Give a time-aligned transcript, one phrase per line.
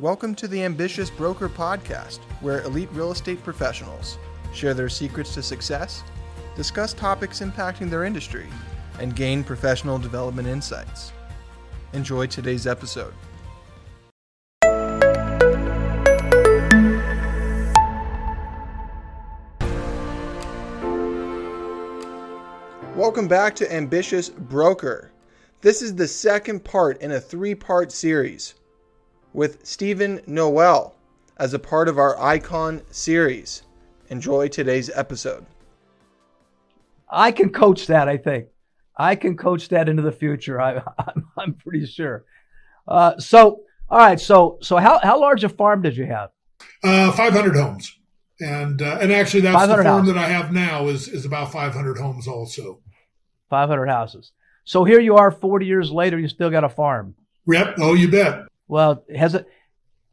[0.00, 4.16] Welcome to the Ambitious Broker Podcast, where elite real estate professionals
[4.54, 6.02] share their secrets to success,
[6.56, 8.46] discuss topics impacting their industry,
[8.98, 11.12] and gain professional development insights.
[11.92, 13.12] Enjoy today's episode.
[22.96, 25.10] Welcome back to Ambitious Broker.
[25.60, 28.54] This is the second part in a three part series
[29.32, 30.94] with Steven Noel
[31.36, 33.62] as a part of our Icon series.
[34.08, 35.46] Enjoy today's episode.
[37.08, 38.48] I can coach that, I think.
[38.96, 40.60] I can coach that into the future.
[40.60, 42.24] I, I'm, I'm pretty sure.
[42.86, 44.20] Uh, so, all right.
[44.20, 46.30] So, so how, how large a farm did you have?
[46.82, 47.96] Uh, 500 homes.
[48.40, 50.14] And, uh, and actually that's the farm houses.
[50.14, 52.80] that I have now is, is about 500 homes also.
[53.50, 54.32] 500 houses.
[54.64, 57.14] So here you are 40 years later, you still got a farm.
[57.46, 57.74] Yep.
[57.78, 58.46] Oh, you bet.
[58.70, 59.48] Well, has it,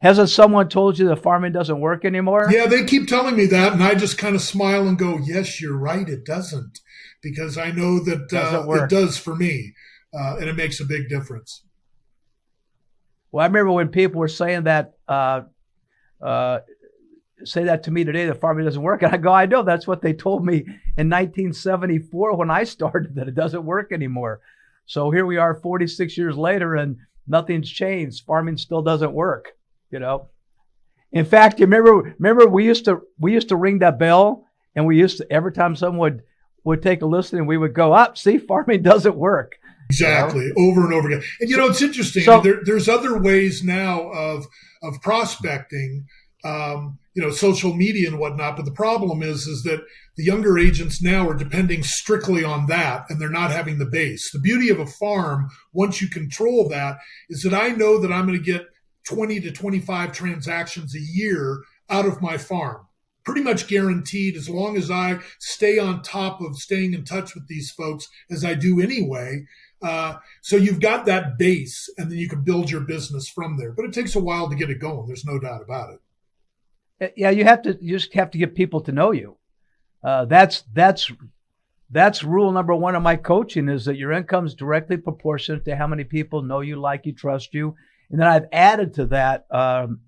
[0.00, 2.48] hasn't someone told you the farming doesn't work anymore?
[2.50, 3.72] Yeah, they keep telling me that.
[3.72, 6.08] And I just kind of smile and go, yes, you're right.
[6.08, 6.80] It doesn't
[7.22, 9.74] because I know that uh, it does for me.
[10.12, 11.62] Uh, and it makes a big difference.
[13.30, 15.42] Well, I remember when people were saying that, uh,
[16.20, 16.60] uh
[17.44, 19.02] say that to me today, the farming doesn't work.
[19.02, 20.56] And I go, I know that's what they told me
[20.96, 24.40] in 1974 when I started, that it doesn't work anymore.
[24.86, 26.96] So here we are 46 years later and
[27.28, 28.24] nothing's changed.
[28.24, 29.52] Farming still doesn't work,
[29.90, 30.28] you know.
[31.12, 34.86] In fact, you remember remember we used to we used to ring that bell and
[34.86, 36.22] we used to every time someone would
[36.64, 39.56] would take a listen and we would go up, see farming doesn't work.
[39.90, 40.70] Exactly, you know?
[40.70, 41.22] over and over again.
[41.40, 42.22] And you know, it's interesting.
[42.22, 44.46] So, there, there's other ways now of
[44.82, 46.06] of prospecting
[46.48, 48.56] um, you know, social media and whatnot.
[48.56, 49.84] But the problem is, is that
[50.16, 54.30] the younger agents now are depending strictly on that and they're not having the base.
[54.30, 58.26] The beauty of a farm, once you control that, is that I know that I'm
[58.26, 58.66] going to get
[59.04, 62.86] 20 to 25 transactions a year out of my farm.
[63.24, 67.46] Pretty much guaranteed as long as I stay on top of staying in touch with
[67.46, 69.44] these folks as I do anyway.
[69.82, 73.72] Uh, so you've got that base and then you can build your business from there.
[73.72, 75.06] But it takes a while to get it going.
[75.06, 76.00] There's no doubt about it.
[77.16, 79.36] Yeah, you have to you just have to get people to know you.
[80.02, 81.10] Uh, that's that's
[81.90, 85.76] that's rule number one of my coaching is that your income is directly proportionate to
[85.76, 87.74] how many people know you, like you, trust you.
[88.10, 89.46] And then I've added to that.
[89.50, 90.00] Um,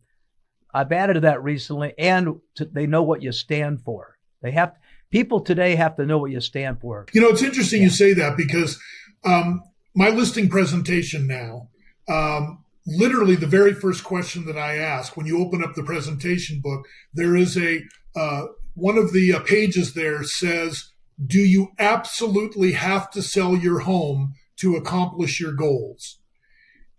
[0.72, 4.18] I've added to that recently, and to, they know what you stand for.
[4.42, 4.76] They have
[5.10, 7.06] people today have to know what you stand for.
[7.12, 7.86] You know, it's interesting yeah.
[7.86, 8.78] you say that because
[9.24, 9.62] um,
[9.94, 11.68] my listing presentation now.
[12.08, 16.60] Um, literally the very first question that I ask when you open up the presentation
[16.60, 17.82] book, there is a
[18.16, 20.92] uh, one of the uh, pages there says,
[21.24, 26.18] "Do you absolutely have to sell your home to accomplish your goals?"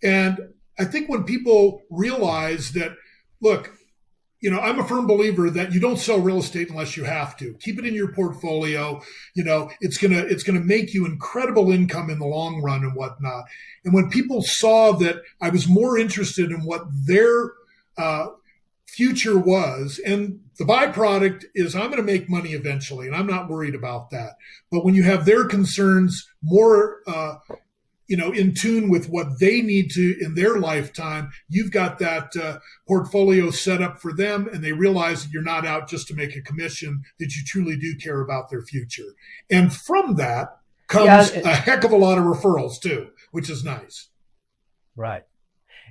[0.03, 0.39] And
[0.79, 2.93] I think when people realize that,
[3.41, 3.71] look,
[4.41, 7.37] you know, I'm a firm believer that you don't sell real estate unless you have
[7.37, 7.53] to.
[7.59, 9.01] Keep it in your portfolio.
[9.35, 12.95] You know, it's gonna it's gonna make you incredible income in the long run and
[12.95, 13.45] whatnot.
[13.85, 17.51] And when people saw that I was more interested in what their
[17.97, 18.27] uh,
[18.87, 23.49] future was, and the byproduct is I'm going to make money eventually, and I'm not
[23.49, 24.33] worried about that.
[24.69, 27.35] But when you have their concerns more uh,
[28.11, 32.35] you know in tune with what they need to in their lifetime you've got that
[32.35, 36.13] uh, portfolio set up for them and they realize that you're not out just to
[36.13, 39.15] make a commission that you truly do care about their future.
[39.49, 40.57] And from that
[40.89, 44.09] comes yeah, it, a heck of a lot of referrals too which is nice.
[44.97, 45.23] Right.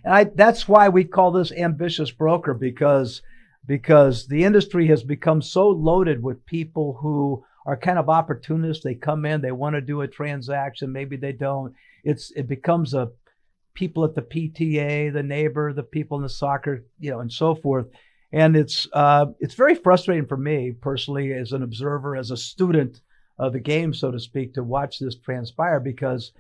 [0.04, 3.22] And I, that's why we call this ambitious broker because
[3.66, 8.84] because the industry has become so loaded with people who are kind of opportunists.
[8.84, 11.74] They come in, they want to do a transaction, maybe they don't
[12.04, 13.10] it's it becomes a
[13.74, 17.54] people at the PTA, the neighbor, the people in the soccer, you know, and so
[17.54, 17.86] forth.
[18.32, 23.00] And it's uh, it's very frustrating for me personally as an observer, as a student
[23.38, 26.32] of the game, so to speak, to watch this transpire because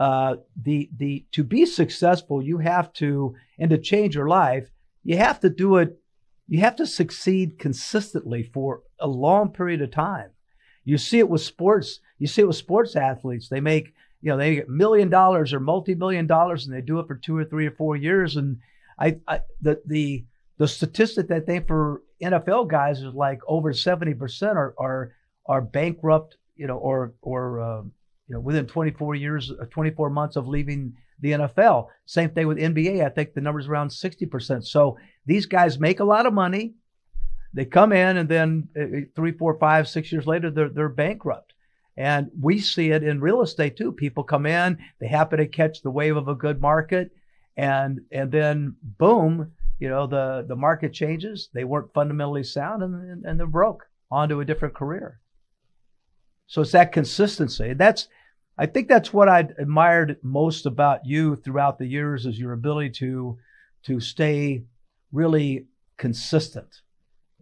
[0.00, 4.68] uh, the the to be successful, you have to and to change your life,
[5.04, 5.98] you have to do it.
[6.50, 10.30] You have to succeed consistently for a long period of time.
[10.84, 12.00] You see it with sports.
[12.18, 13.48] You see it with sports athletes.
[13.48, 17.06] They make you know, they get million dollars or multi-million dollars and they do it
[17.06, 18.36] for two or three or four years.
[18.36, 18.58] And
[18.98, 20.24] I, I the, the,
[20.58, 25.12] the statistic that they for NFL guys is like over 70% are, are,
[25.46, 30.36] are bankrupt, you know, or, or, uh, you know, within 24 years, uh, 24 months
[30.36, 31.88] of leaving the NFL.
[32.06, 33.04] Same thing with NBA.
[33.04, 34.66] I think the number's around 60%.
[34.66, 36.74] So these guys make a lot of money.
[37.54, 41.54] They come in and then uh, three, four, five, six years later, they're, they're bankrupt.
[41.98, 43.90] And we see it in real estate too.
[43.90, 47.10] People come in, they happen to catch the wave of a good market,
[47.56, 49.50] and and then boom,
[49.80, 51.48] you know, the the market changes.
[51.52, 55.20] They weren't fundamentally sound, and and they're broke onto a different career.
[56.46, 57.74] So it's that consistency.
[57.74, 58.06] That's
[58.56, 62.90] I think that's what I admired most about you throughout the years is your ability
[63.00, 63.38] to
[63.86, 64.62] to stay
[65.10, 65.66] really
[65.96, 66.80] consistent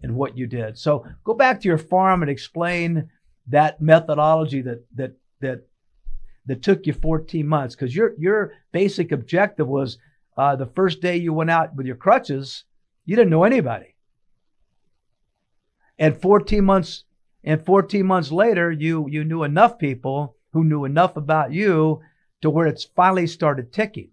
[0.03, 0.79] in what you did.
[0.79, 3.11] So go back to your farm and explain
[3.49, 5.67] that methodology that that that
[6.47, 9.99] that took you 14 months because your your basic objective was
[10.37, 12.65] uh, the first day you went out with your crutches,
[13.05, 13.95] you didn't know anybody,
[15.99, 17.05] and 14 months
[17.43, 22.01] and 14 months later, you you knew enough people who knew enough about you
[22.43, 24.11] to where it's finally started ticking.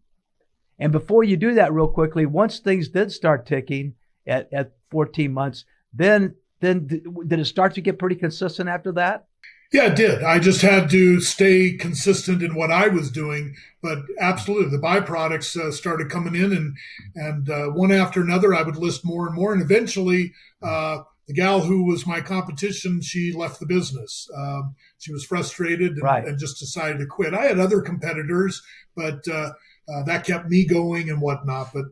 [0.80, 3.96] And before you do that, real quickly, once things did start ticking
[4.26, 6.88] at, at 14 months, then then
[7.28, 9.28] did it start to get pretty consistent after that?
[9.72, 10.24] Yeah, it did.
[10.24, 15.58] I just had to stay consistent in what I was doing, but absolutely, the byproducts
[15.58, 16.78] uh, started coming in, and
[17.16, 21.34] and uh, one after another, I would list more and more, and eventually, uh, the
[21.34, 24.30] gal who was my competition, she left the business.
[24.36, 26.26] Um, she was frustrated and, right.
[26.26, 27.34] and, just decided to quit.
[27.34, 28.62] I had other competitors,
[28.96, 29.54] but uh,
[29.92, 31.74] uh, that kept me going and whatnot.
[31.74, 31.86] But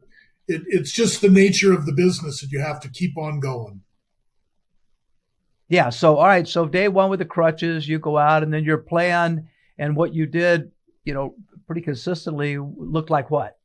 [0.48, 3.82] it, it's just the nature of the business that you have to keep on going.
[5.72, 5.90] Yeah.
[5.90, 6.46] So, all right.
[6.46, 9.48] So, day one with the crutches, you go out, and then your plan
[9.80, 10.70] and what you did,
[11.06, 11.34] you know,
[11.66, 13.58] pretty consistently looked like what?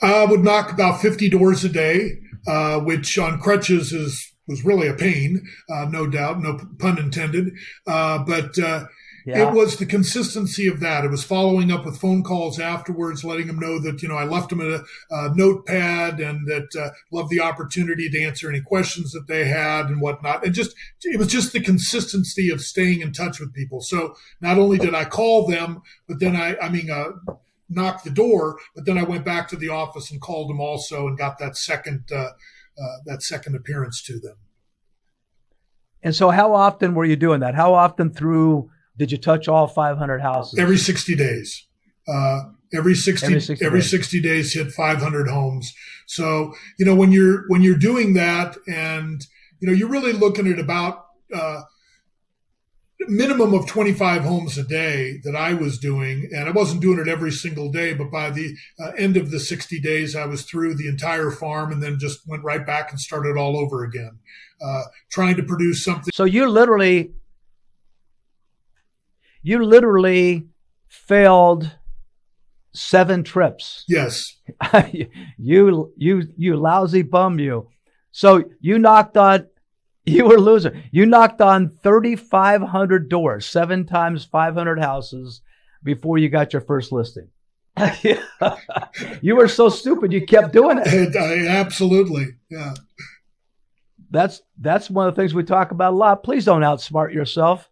[0.00, 2.12] I would knock about 50 doors a day,
[2.48, 7.50] uh, which on crutches is was really a pain, uh, no doubt, no pun intended.
[7.86, 8.84] Uh, but uh,
[9.26, 9.48] yeah.
[9.48, 11.04] It was the consistency of that.
[11.04, 14.22] It was following up with phone calls afterwards, letting them know that, you know, I
[14.22, 19.10] left them a, a notepad and that uh, loved the opportunity to answer any questions
[19.10, 20.46] that they had and whatnot.
[20.46, 23.80] And just, it was just the consistency of staying in touch with people.
[23.80, 27.08] So not only did I call them, but then I, I mean, uh,
[27.68, 31.08] knock the door, but then I went back to the office and called them also
[31.08, 32.30] and got that second, uh,
[32.80, 34.36] uh that second appearance to them.
[36.00, 37.56] And so how often were you doing that?
[37.56, 40.58] How often through did you touch all 500 houses?
[40.58, 41.66] Every 60 days.
[42.08, 45.72] Uh, every 60, every 60, every 60 days hit 500 homes.
[46.06, 49.24] So, you know, when you're, when you're doing that and,
[49.60, 51.04] you know, you're really looking at about,
[51.34, 51.62] uh,
[53.08, 56.28] minimum of 25 homes a day that I was doing.
[56.34, 59.38] And I wasn't doing it every single day, but by the uh, end of the
[59.38, 63.00] 60 days, I was through the entire farm and then just went right back and
[63.00, 64.18] started all over again,
[64.62, 66.10] uh, trying to produce something.
[66.14, 67.12] So you're literally
[69.46, 70.44] you literally
[70.88, 71.70] failed
[72.72, 73.84] seven trips.
[73.86, 74.38] Yes.
[75.38, 77.68] you you you lousy bum you.
[78.10, 79.46] So you knocked on
[80.04, 80.82] you were a loser.
[80.90, 85.42] You knocked on 3500 doors, 7 times 500 houses
[85.84, 87.28] before you got your first listing.
[89.20, 91.14] you were so stupid you kept doing it.
[91.14, 92.34] I, absolutely.
[92.50, 92.74] Yeah.
[94.10, 96.24] That's that's one of the things we talk about a lot.
[96.24, 97.70] Please don't outsmart yourself.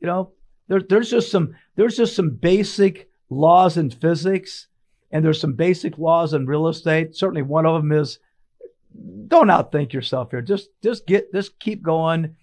[0.00, 0.32] You know,
[0.68, 4.68] there, there's just some there's just some basic laws in physics,
[5.10, 7.16] and there's some basic laws in real estate.
[7.16, 8.18] Certainly, one of them is
[9.28, 10.42] don't outthink yourself here.
[10.42, 12.36] Just just get just keep going,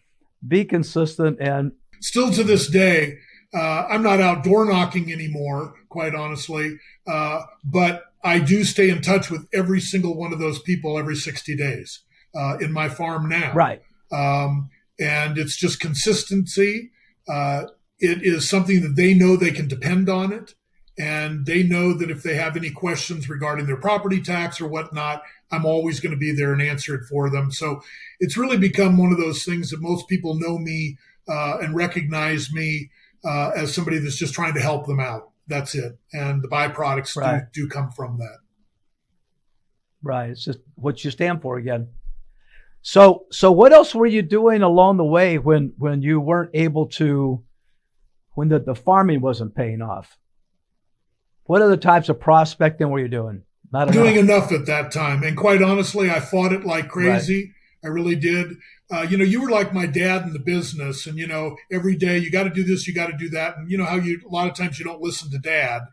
[0.47, 1.71] be consistent, and
[2.01, 3.17] still to this day,
[3.53, 6.77] uh, I'm not out door knocking anymore, quite honestly.
[7.07, 11.15] Uh, but I do stay in touch with every single one of those people every
[11.15, 12.01] 60 days
[12.35, 13.53] uh, in my farm now.
[13.53, 13.81] Right.
[14.11, 16.91] Um, and it's just consistency.
[17.27, 17.63] Uh,
[18.01, 20.55] it is something that they know they can depend on it.
[20.99, 25.23] And they know that if they have any questions regarding their property tax or whatnot,
[25.49, 27.51] I'm always going to be there and answer it for them.
[27.51, 27.81] So
[28.19, 30.97] it's really become one of those things that most people know me
[31.29, 32.91] uh, and recognize me
[33.23, 35.29] uh, as somebody that's just trying to help them out.
[35.47, 35.97] That's it.
[36.11, 37.43] And the byproducts right.
[37.53, 38.37] do, do come from that.
[40.03, 40.31] Right.
[40.31, 41.87] It's just what you stand for again.
[42.81, 46.87] So, so what else were you doing along the way when, when you weren't able
[46.87, 47.43] to
[48.33, 50.17] when the, the farming wasn't paying off?
[51.45, 53.43] What other types of prospecting were you doing?
[53.71, 53.93] Not enough.
[53.93, 55.23] doing enough at that time.
[55.23, 57.43] And quite honestly, I fought it like crazy.
[57.43, 57.51] Right.
[57.83, 58.57] I really did.
[58.91, 61.95] Uh, you know, you were like my dad in the business, and you know, every
[61.95, 63.95] day you got to do this, you got to do that, and you know how
[63.95, 65.83] you a lot of times you don't listen to dad.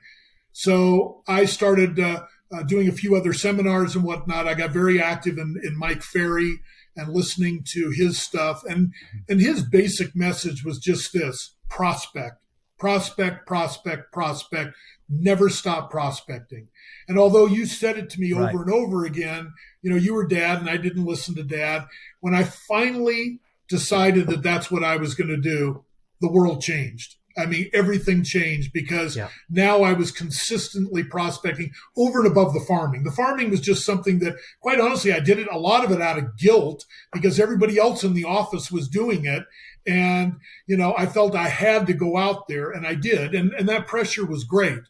[0.53, 4.49] So I started uh, uh, doing a few other seminars and whatnot.
[4.49, 6.59] I got very active in, in Mike Ferry
[6.97, 8.93] and listening to his stuff, and
[9.29, 12.37] and his basic message was just this: prospect,
[12.79, 14.75] prospect, prospect, prospect.
[15.09, 16.69] Never stop prospecting.
[17.09, 18.49] And although you said it to me right.
[18.49, 21.87] over and over again, you know, you were dad and I didn't listen to dad.
[22.21, 25.85] When I finally decided that that's what I was going to do,
[26.21, 27.17] the world changed.
[27.39, 29.29] I mean, everything changed because Yeah.
[29.49, 33.05] now I was consistently prospecting over and above the farming.
[33.05, 36.03] The farming was just something that, quite honestly, I did it a lot of it
[36.03, 39.45] out of guilt because everybody else in the office was doing it.
[39.89, 40.35] And,
[40.67, 43.35] you know, I felt I had to go out there and I did.
[43.35, 44.81] And, and that pressure was great.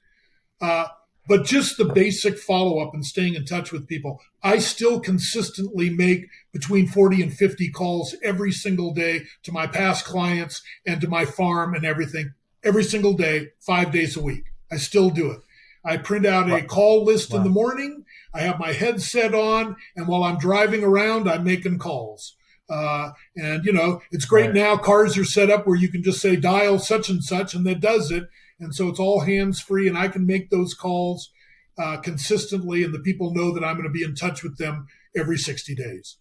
[0.61, 0.87] Uh,
[1.29, 4.21] but just the basic follow up and staying in touch with people.
[4.43, 10.05] I still consistently make between 40 and 50 calls every single day to my past
[10.05, 12.33] clients and to my farm and everything
[12.65, 14.45] every single day, five days a week.
[14.73, 15.41] I still do it.
[15.85, 18.05] I print out a call list in the morning.
[18.35, 22.37] I have my headset on, and while I'm driving around, I'm making calls.
[22.69, 24.55] Uh, and you know, it's great Right.
[24.55, 24.77] now.
[24.77, 27.81] Cars are set up where you can just say dial such and such, and that
[27.81, 28.25] does it.
[28.61, 31.31] And so it's all hands free, and I can make those calls
[31.79, 34.87] uh, consistently, and the people know that I'm going to be in touch with them
[35.17, 36.19] every 60 days.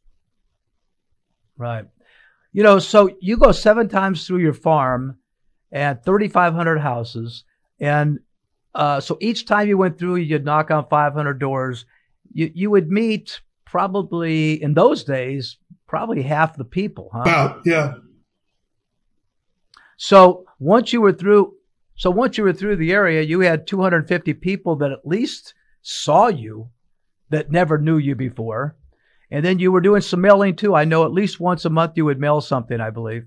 [1.58, 1.86] Right.
[2.54, 5.18] You know, so you go seven times through your farm
[5.72, 7.44] at 3,500 houses.
[7.80, 8.20] And
[8.74, 11.86] uh, so each time you went through, you'd knock on 500 doors.
[12.32, 17.22] You, you would meet probably in those days, probably half the people, huh?
[17.22, 17.96] About yeah,
[19.96, 21.53] So once you were through,
[21.96, 26.27] so once you were through the area, you had 250 people that at least saw
[26.27, 26.70] you
[27.29, 28.75] that never knew you before.
[29.29, 30.75] And then you were doing some mailing too.
[30.75, 33.25] I know at least once a month you would mail something, I believe.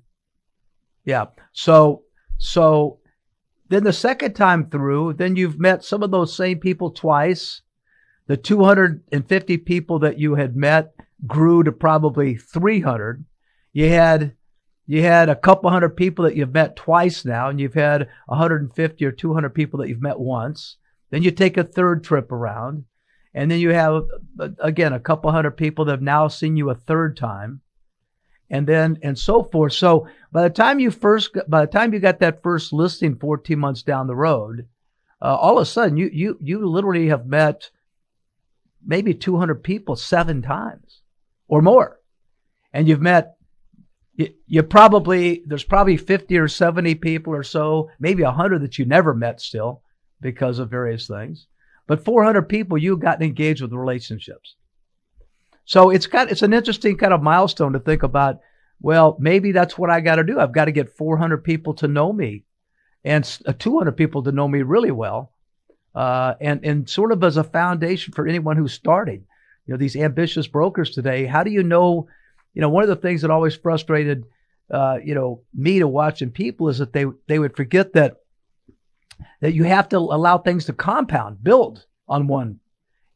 [1.04, 1.26] Yeah.
[1.52, 2.04] So,
[2.38, 3.00] so
[3.68, 7.62] then the second time through, then you've met some of those same people twice.
[8.26, 10.94] The 250 people that you had met
[11.26, 13.24] grew to probably 300.
[13.72, 14.34] You had
[14.86, 19.04] you had a couple hundred people that you've met twice now, and you've had 150
[19.04, 20.78] or 200 people that you've met once.
[21.10, 22.86] Then you take a third trip around,
[23.32, 24.02] and then you have
[24.58, 27.60] again a couple hundred people that have now seen you a third time,
[28.48, 29.74] and then and so forth.
[29.74, 33.58] So by the time you first, by the time you got that first listing 14
[33.58, 34.66] months down the road,
[35.22, 37.70] uh, all of a sudden you you you literally have met
[38.84, 40.99] maybe 200 people seven times
[41.50, 42.00] or more,
[42.72, 43.34] and you've met
[44.14, 48.84] you, you probably there's probably 50 or 70 people or so maybe 100 that you
[48.84, 49.82] never met still
[50.20, 51.46] because of various things.
[51.86, 54.54] But 400 people you've gotten engaged with relationships.
[55.64, 58.40] So it's got it's an interesting kind of milestone to think about
[58.80, 60.38] well maybe that's what i got to do.
[60.38, 62.44] I've got to get 400 people to know me
[63.04, 65.32] and uh, 200 people to know me really well
[65.96, 69.24] uh, and and sort of as a foundation for anyone who's starting
[69.70, 72.08] you know these ambitious brokers today how do you know
[72.54, 74.24] you know, one of the things that always frustrated,
[74.70, 78.16] uh, you know, me to watching people is that they they would forget that
[79.40, 82.60] that you have to allow things to compound, build on one.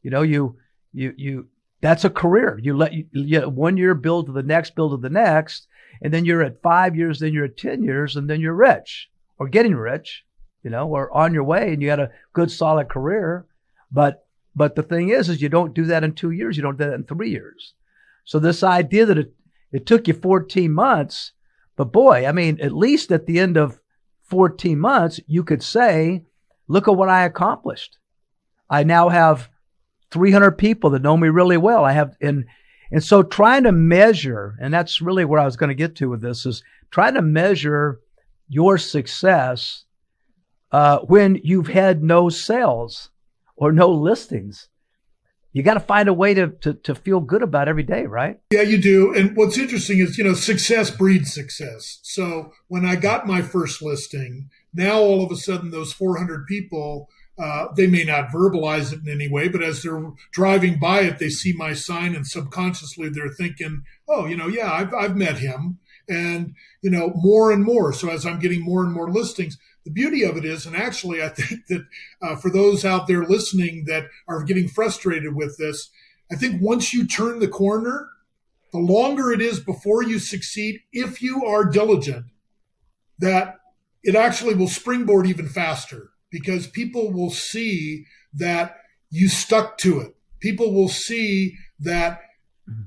[0.03, 0.57] You know, you
[0.93, 1.47] you you
[1.81, 2.59] that's a career.
[2.61, 5.67] You let you, you one year build to the next, build to the next,
[6.01, 9.09] and then you're at five years, then you're at ten years, and then you're rich
[9.37, 10.23] or getting rich,
[10.63, 13.45] you know, or on your way, and you had a good solid career.
[13.91, 14.24] But
[14.55, 16.55] but the thing is, is you don't do that in two years.
[16.55, 17.73] You don't do that in three years.
[18.23, 19.33] So this idea that it,
[19.71, 21.33] it took you 14 months,
[21.75, 23.79] but boy, I mean, at least at the end of
[24.23, 26.23] 14 months, you could say,
[26.67, 27.97] look at what I accomplished.
[28.69, 29.49] I now have
[30.11, 31.83] 300 people that know me really well.
[31.83, 32.45] I have, and,
[32.91, 36.09] and so trying to measure, and that's really where I was going to get to
[36.09, 37.99] with this is trying to measure
[38.47, 39.83] your success
[40.71, 43.09] uh, when you've had no sales
[43.55, 44.67] or no listings
[45.55, 48.41] you got to find a way to, to to feel good about every day, right?
[48.51, 49.15] Yeah, you do.
[49.15, 51.99] And what's interesting is, you know, success breeds success.
[52.03, 57.07] So when I got my first listing, now all of a sudden those 400 people,
[57.41, 61.19] uh, they may not verbalize it in any way, but as they're driving by it,
[61.19, 65.37] they see my sign and subconsciously they're thinking, oh, you know, yeah, I've, I've met
[65.37, 65.79] him.
[66.09, 67.93] And, you know, more and more.
[67.93, 71.23] So as I'm getting more and more listings, the beauty of it is, and actually,
[71.23, 71.85] I think that
[72.21, 75.89] uh, for those out there listening that are getting frustrated with this,
[76.31, 78.09] I think once you turn the corner,
[78.73, 82.25] the longer it is before you succeed, if you are diligent,
[83.19, 83.59] that
[84.03, 88.75] it actually will springboard even faster because people will see that
[89.09, 90.15] you stuck to it.
[90.41, 92.21] People will see that,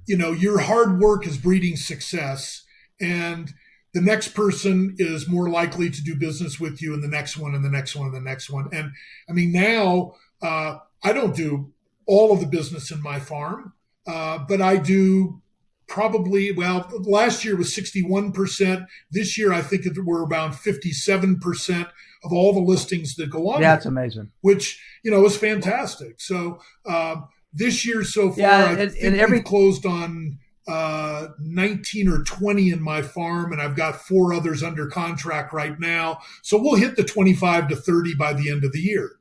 [0.07, 2.65] you know, your hard work is breeding success
[3.01, 3.55] and
[3.99, 7.55] the next person is more likely to do business with you and the next one
[7.55, 8.69] and the next one and the next one.
[8.73, 8.93] And
[9.29, 11.73] I mean, now uh, I don't do
[12.07, 13.73] all of the business in my farm,
[14.07, 15.43] uh, but I do
[15.89, 18.87] probably, well, last year was 61%.
[19.11, 21.89] This year, I think it- we're around 57%
[22.25, 24.31] of all the listings that go on, Yeah, there, it's amazing.
[24.43, 26.21] which, you know, is fantastic.
[26.21, 30.39] So um, this year so far, Yeah, I and- think and every- closed on
[30.69, 35.79] uh, 19 or 20 in my farm, and I've got four others under contract right
[35.81, 36.19] now.
[36.43, 39.13] So we'll hit the 25 to 30 by the end of the year.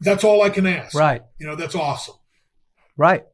[0.00, 0.94] That's all I can ask.
[0.94, 1.22] Right.
[1.38, 2.16] You know, that's awesome.
[2.96, 3.24] Right.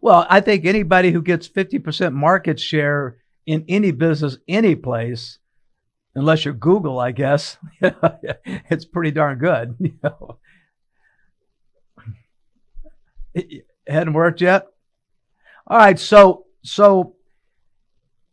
[0.00, 5.38] Well, I think anybody who gets 50% market share in any business, any place,
[6.14, 9.74] unless you're Google, I guess, it's pretty darn good.
[9.80, 10.38] You know?
[13.34, 14.66] It hadn't worked yet.
[15.66, 17.16] All right, so so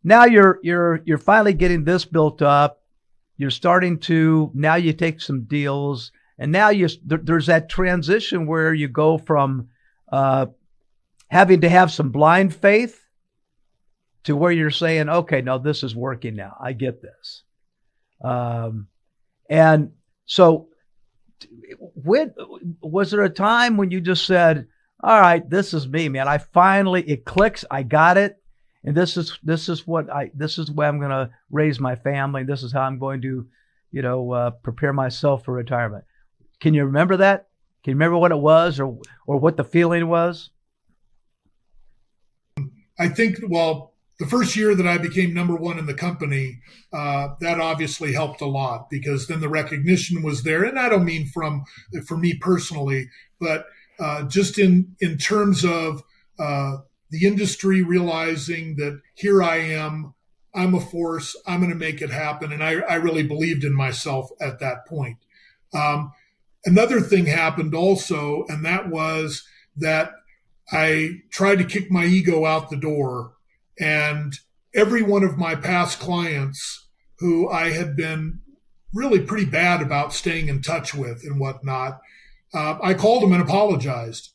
[0.04, 2.82] now you're you're you're finally getting this built up.
[3.36, 8.46] You're starting to now you take some deals, and now you there, there's that transition
[8.46, 9.68] where you go from
[10.12, 10.46] uh,
[11.28, 13.02] having to have some blind faith
[14.24, 16.56] to where you're saying, okay, no, this is working now.
[16.60, 17.42] I get this.
[18.22, 18.88] Um,
[19.48, 19.92] and
[20.26, 20.68] so,
[21.78, 22.34] when
[22.80, 24.66] was there a time when you just said,
[25.06, 26.26] all right, this is me, man.
[26.26, 27.64] I finally it clicks.
[27.70, 28.42] I got it,
[28.82, 31.94] and this is this is what I this is where I'm going to raise my
[31.94, 32.42] family.
[32.42, 33.46] This is how I'm going to,
[33.92, 36.02] you know, uh, prepare myself for retirement.
[36.58, 37.46] Can you remember that?
[37.84, 38.98] Can you remember what it was, or
[39.28, 40.50] or what the feeling was?
[42.98, 46.58] I think well, the first year that I became number one in the company,
[46.92, 51.04] uh, that obviously helped a lot because then the recognition was there, and I don't
[51.04, 51.62] mean from
[52.08, 53.08] for me personally,
[53.38, 53.66] but
[53.98, 56.02] uh, just in in terms of
[56.38, 56.78] uh,
[57.10, 60.14] the industry realizing that here I am,
[60.54, 63.74] I'm a force, I'm going to make it happen, and I, I, really believed in
[63.74, 65.18] myself at that point.
[65.72, 66.12] Um,
[66.64, 70.12] another thing happened also, and that was that
[70.72, 73.34] I tried to kick my ego out the door,
[73.78, 74.34] and
[74.74, 76.88] every one of my past clients
[77.18, 78.40] who I had been
[78.92, 82.00] really pretty bad about staying in touch with and whatnot
[82.56, 84.30] uh, I called him and apologized.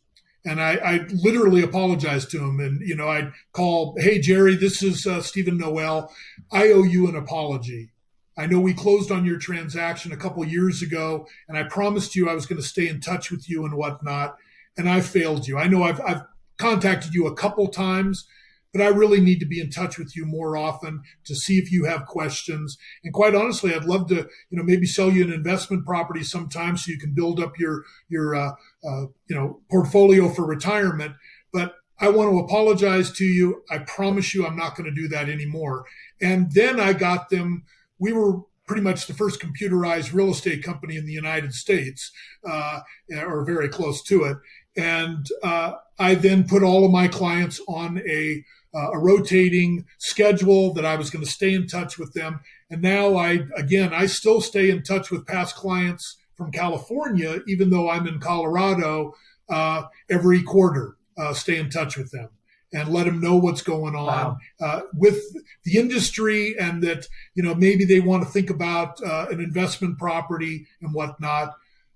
[0.45, 2.59] And I, I, literally apologized to him.
[2.59, 6.11] And, you know, I'd call, Hey, Jerry, this is uh, Steven Noel.
[6.51, 7.91] I owe you an apology.
[8.37, 12.29] I know we closed on your transaction a couple years ago, and I promised you
[12.29, 14.37] I was going to stay in touch with you and whatnot.
[14.77, 15.57] And I failed you.
[15.57, 16.23] I know I've, I've
[16.57, 18.27] contacted you a couple times,
[18.73, 21.71] but I really need to be in touch with you more often to see if
[21.71, 22.77] you have questions.
[23.03, 24.15] And quite honestly, I'd love to,
[24.49, 27.83] you know, maybe sell you an investment property sometime so you can build up your
[28.09, 28.51] your uh,
[28.87, 31.15] uh, you know portfolio for retirement.
[31.51, 33.63] But I want to apologize to you.
[33.69, 35.85] I promise you, I'm not going to do that anymore.
[36.19, 37.63] And then I got them.
[37.99, 42.11] We were pretty much the first computerized real estate company in the United States,
[42.47, 42.79] uh,
[43.11, 44.37] or very close to it.
[44.75, 48.43] And uh, I then put all of my clients on a
[48.73, 52.39] uh, a rotating schedule that I was going to stay in touch with them.
[52.69, 57.69] And now I, again, I still stay in touch with past clients from California, even
[57.69, 59.13] though I'm in Colorado
[59.49, 62.29] uh, every quarter, uh, stay in touch with them
[62.73, 64.37] and let them know what's going on wow.
[64.61, 65.21] uh, with
[65.65, 67.05] the industry and that,
[67.35, 71.53] you know, maybe they want to think about uh, an investment property and whatnot.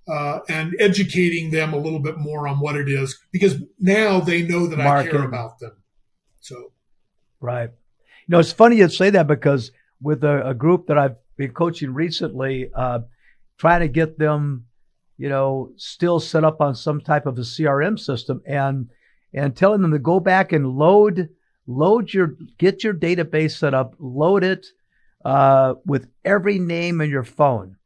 [0.07, 4.43] Uh, and educating them a little bit more on what it is because now they
[4.43, 5.71] know that I care about them.
[6.45, 6.71] So,
[7.39, 7.71] right.
[8.27, 11.53] You know, it's funny you say that because with a, a group that I've been
[11.53, 12.99] coaching recently, uh,
[13.57, 14.65] trying to get them,
[15.17, 18.89] you know, still set up on some type of a CRM system and
[19.33, 21.29] and telling them to go back and load
[21.65, 24.67] load your get your database set up, load it
[25.25, 27.77] uh, with every name in your phone.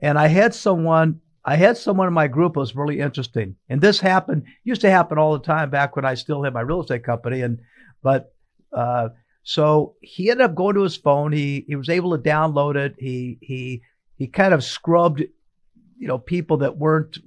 [0.00, 3.56] And I had someone I had someone in my group who was really interesting.
[3.68, 6.60] And this happened, used to happen all the time back when I still had my
[6.60, 7.40] real estate company.
[7.40, 7.60] And
[8.02, 8.34] but
[8.72, 9.10] uh,
[9.42, 11.32] so he ended up going to his phone.
[11.32, 12.94] He he was able to download it.
[12.98, 13.82] He he
[14.16, 17.18] he kind of scrubbed, you know, people that weren't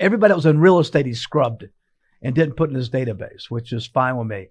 [0.00, 1.06] everybody that was in real estate.
[1.06, 1.66] He scrubbed
[2.22, 4.48] and didn't put in his database, which is fine with me.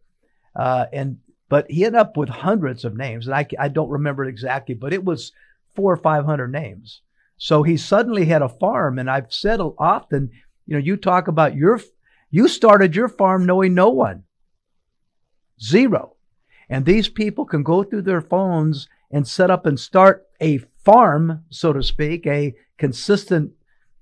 [0.55, 1.17] Uh, and
[1.49, 4.75] but he ended up with hundreds of names, and I I don't remember it exactly,
[4.75, 5.31] but it was
[5.75, 7.01] four or five hundred names.
[7.43, 10.31] So he suddenly had a farm, and I've said often,
[10.65, 11.81] you know, you talk about your
[12.31, 14.23] you started your farm knowing no one.
[15.61, 16.15] Zero.
[16.69, 21.43] And these people can go through their phones and set up and start a farm,
[21.49, 23.51] so to speak, a consistent,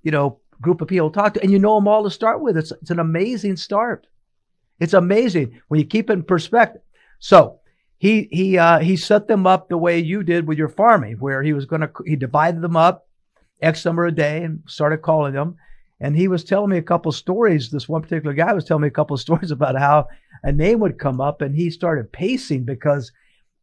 [0.04, 2.42] you know, group of people to talk to, and you know them all to start
[2.42, 2.56] with.
[2.56, 4.06] It's, it's an amazing start.
[4.80, 6.84] It's amazing when you keep it in perspective.
[7.18, 7.60] So
[7.98, 11.42] he he uh, he set them up the way you did with your farming, where
[11.42, 13.08] he was going to he divided them up
[13.62, 15.58] X number a day and started calling them.
[16.00, 17.70] And he was telling me a couple stories.
[17.70, 20.08] This one particular guy was telling me a couple stories about how
[20.44, 23.12] a name would come up and he started pacing because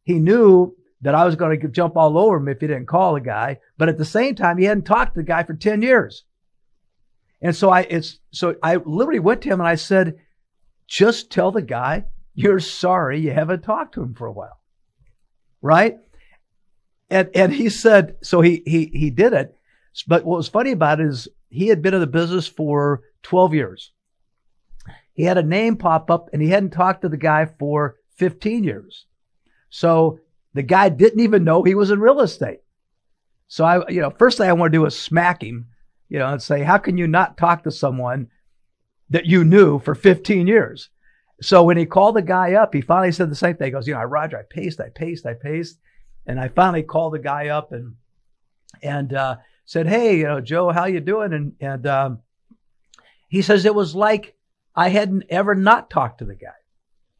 [0.03, 3.13] he knew that I was going to jump all over him if he didn't call
[3.13, 3.59] the guy.
[3.77, 6.23] But at the same time, he hadn't talked to the guy for 10 years.
[7.41, 10.17] And so I, it's, so I literally went to him and I said,
[10.87, 14.59] just tell the guy you're sorry you haven't talked to him for a while.
[15.61, 15.97] Right?
[17.09, 19.55] And and he said, so he he he did it.
[20.07, 23.53] But what was funny about it is he had been in the business for 12
[23.53, 23.91] years.
[25.13, 28.63] He had a name pop up and he hadn't talked to the guy for 15
[28.63, 29.05] years.
[29.69, 30.19] So
[30.53, 32.59] the guy didn't even know he was in real estate.
[33.47, 35.67] So I, you know, first thing I want to do is smack him,
[36.07, 38.29] you know, and say, how can you not talk to someone
[39.09, 40.89] that you knew for 15 years?
[41.41, 43.67] So when he called the guy up, he finally said the same thing.
[43.67, 45.79] He goes, you know, Roger, I paced, I paced, I paced.
[46.25, 47.95] And I finally called the guy up and,
[48.83, 49.37] and, uh,
[49.69, 51.31] said, Hey, you know, Joe, how you doing?
[51.31, 52.19] And, and, um,
[53.27, 54.35] he says it was like
[54.75, 56.47] I hadn't ever not talked to the guy.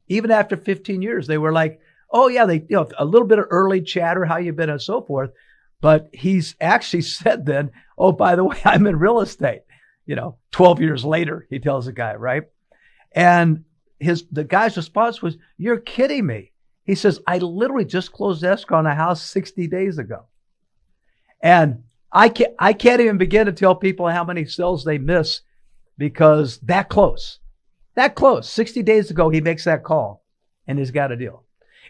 [0.08, 3.38] Even after 15 years, they were like, Oh yeah, they, you know, a little bit
[3.38, 5.30] of early chatter, how you been and so forth.
[5.80, 9.62] But he's actually said then, Oh, by the way, I'm in real estate.
[10.08, 12.46] You know, 12 years later, he tells the guy, right?
[13.12, 13.66] And
[14.00, 16.52] his, the guy's response was, You're kidding me.
[16.84, 20.26] He says, I literally just closed escrow on a house 60 days ago.
[21.44, 25.42] And I can't, I can't even begin to tell people how many sales they miss
[25.98, 27.40] because that close,
[27.96, 28.50] that close.
[28.50, 30.24] 60 days ago, he makes that call
[30.68, 31.44] and he's got a deal.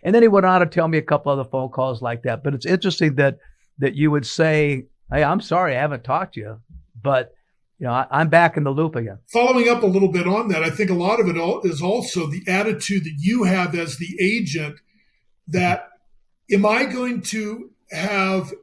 [0.03, 2.43] And then he went on to tell me a couple other phone calls like that.
[2.43, 3.37] But it's interesting that,
[3.79, 6.61] that you would say, Hey, I'm sorry, I haven't talked to you,
[7.01, 7.33] but
[7.79, 9.19] you know, I, am back in the loop again.
[9.31, 12.27] Following up a little bit on that, I think a lot of it is also
[12.27, 14.75] the attitude that you have as the agent
[15.47, 15.87] that
[16.51, 18.53] am I going to have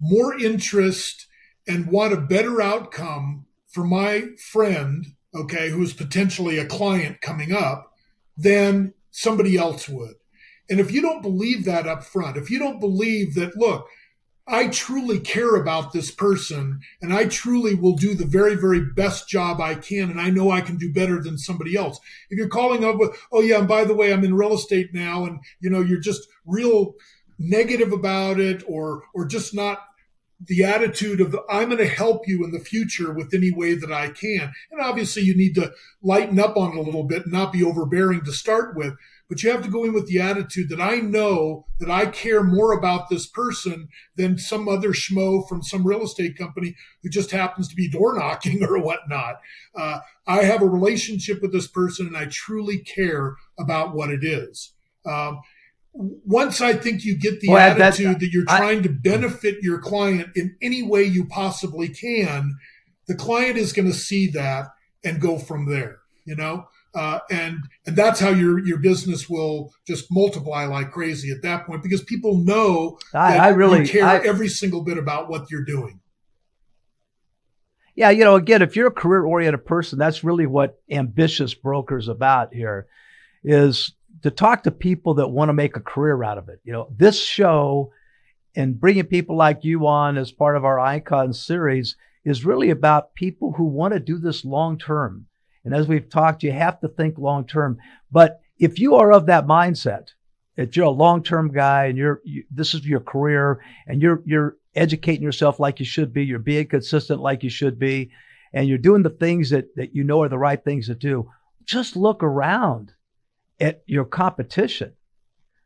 [0.00, 1.26] more interest
[1.66, 7.52] and want a better outcome for my friend, okay, who is potentially a client coming
[7.52, 7.92] up
[8.36, 10.14] than somebody else would?
[10.68, 13.86] And if you don't believe that up front, if you don't believe that, look,
[14.48, 19.28] I truly care about this person and I truly will do the very, very best
[19.28, 20.08] job I can.
[20.08, 21.98] And I know I can do better than somebody else.
[22.30, 24.94] If you're calling up with, oh yeah, and by the way, I'm in real estate
[24.94, 26.94] now and you know, you're just real
[27.38, 29.80] negative about it or, or just not
[30.38, 33.90] the attitude of I'm going to help you in the future with any way that
[33.90, 34.52] I can.
[34.70, 35.72] And obviously you need to
[36.02, 38.94] lighten up on it a little bit and not be overbearing to start with
[39.28, 42.42] but you have to go in with the attitude that I know that I care
[42.42, 47.32] more about this person than some other schmo from some real estate company who just
[47.32, 49.36] happens to be door knocking or whatnot.
[49.74, 54.22] Uh, I have a relationship with this person and I truly care about what it
[54.22, 54.72] is.
[55.04, 55.40] Um,
[55.96, 59.78] once I think you get the well, attitude that you're trying I, to benefit your
[59.78, 62.56] client in any way you possibly can,
[63.06, 64.66] the client is going to see that
[65.04, 65.98] and go from there.
[66.24, 71.30] You know, uh, and and that's how your your business will just multiply like crazy
[71.30, 74.82] at that point because people know I, that I really you care I, every single
[74.82, 76.00] bit about what you're doing.
[77.94, 82.08] Yeah, you know, again, if you're a career oriented person, that's really what ambitious brokers
[82.08, 82.86] about here
[83.42, 83.92] is
[84.26, 86.60] to talk to people that want to make a career out of it.
[86.64, 87.92] You know, this show
[88.54, 93.14] and bringing people like you on as part of our icon series is really about
[93.14, 95.26] people who want to do this long term
[95.66, 97.78] and as we've talked, you have to think long term.
[98.12, 100.10] But if you are of that mindset,
[100.54, 104.22] that you're a long term guy and you're you, this is your career and you're
[104.24, 108.12] you're educating yourself like you should be, you're being consistent like you should be,
[108.52, 111.28] and you're doing the things that that you know are the right things to do.
[111.64, 112.92] Just look around
[113.60, 114.92] at your competition.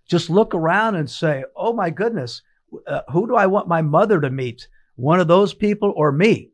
[0.09, 2.43] Just look around and say, "Oh my goodness,
[2.87, 4.69] uh, who do I want my mother to meet?
[4.97, 6.51] One of those people or me?"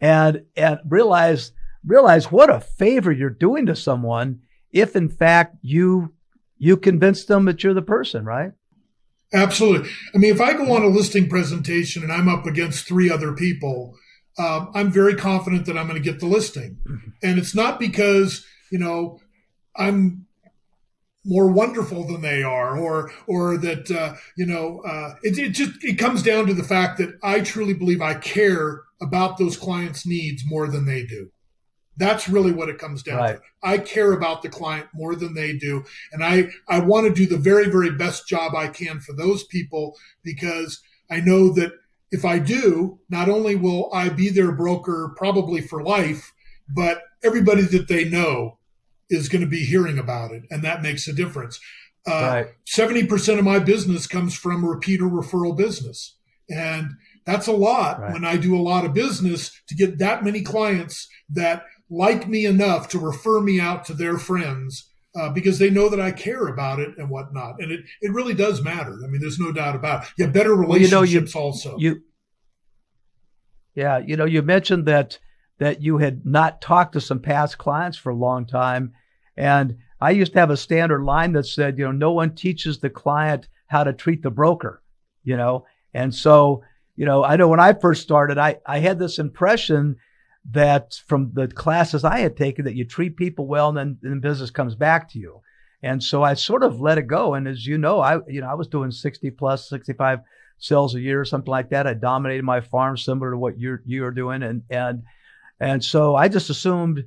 [0.00, 1.52] And and realize
[1.84, 4.40] realize what a favor you're doing to someone
[4.72, 6.12] if in fact you
[6.58, 8.52] you convince them that you're the person, right?
[9.34, 9.90] Absolutely.
[10.14, 13.32] I mean, if I go on a listing presentation and I'm up against three other
[13.32, 13.96] people,
[14.38, 16.78] um, I'm very confident that I'm going to get the listing.
[16.88, 17.10] Mm-hmm.
[17.22, 19.18] And it's not because, you know,
[19.76, 20.26] I'm
[21.24, 25.82] more wonderful than they are or or that uh, you know uh, it, it just
[25.82, 30.04] it comes down to the fact that i truly believe i care about those clients
[30.04, 31.30] needs more than they do
[31.96, 33.36] that's really what it comes down right.
[33.36, 33.42] to.
[33.62, 35.84] I care about the client more than they do.
[36.12, 39.44] And I, I want to do the very, very best job I can for those
[39.44, 40.80] people because
[41.10, 41.72] I know that
[42.10, 46.32] if I do, not only will I be their broker probably for life,
[46.74, 48.58] but everybody that they know
[49.12, 50.42] is going to be hearing about it.
[50.50, 51.60] And that makes a difference.
[52.06, 52.46] Uh, right.
[52.66, 56.16] 70% of my business comes from repeater referral business.
[56.48, 56.92] And
[57.24, 58.12] that's a lot right.
[58.12, 62.46] when I do a lot of business to get that many clients that like me
[62.46, 66.48] enough to refer me out to their friends uh, because they know that I care
[66.48, 67.56] about it and whatnot.
[67.58, 68.98] And it, it really does matter.
[69.04, 70.08] I mean, there's no doubt about it.
[70.18, 71.76] Yeah, better relationships well, you know, you, also.
[71.78, 72.02] You,
[73.74, 75.18] yeah, you know, you mentioned that
[75.58, 78.92] that you had not talked to some past clients for a long time,
[79.36, 82.78] and I used to have a standard line that said, you know, no one teaches
[82.78, 84.82] the client how to treat the broker,
[85.22, 86.62] you know, and so,
[86.96, 89.96] you know, I know when I first started, I, I had this impression
[90.50, 94.20] that from the classes I had taken that you treat people well and then, then
[94.20, 95.40] business comes back to you.
[95.82, 97.34] And so I sort of let it go.
[97.34, 100.20] And as you know, I, you know, I was doing 60 plus, 65
[100.58, 101.86] sales a year or something like that.
[101.86, 104.42] I dominated my farm similar to what you're, you're doing.
[104.42, 105.02] And, and,
[105.58, 107.04] and so I just assumed